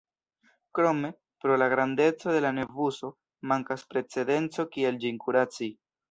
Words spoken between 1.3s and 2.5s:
pro la grandeco de